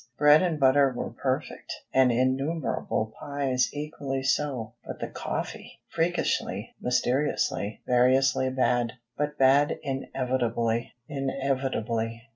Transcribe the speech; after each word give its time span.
Bread 0.17 0.41
and 0.41 0.59
butter 0.59 0.91
were 0.97 1.11
perfect, 1.11 1.71
and 1.93 2.11
innumerable 2.11 3.13
pies 3.19 3.69
equally 3.71 4.23
so. 4.23 4.73
But 4.83 4.99
the 4.99 5.05
coffee! 5.09 5.79
Freakishly, 5.89 6.73
mysteriously, 6.81 7.81
variously 7.85 8.49
bad; 8.49 8.93
but 9.15 9.37
bad 9.37 9.77
inevitably. 9.83 10.93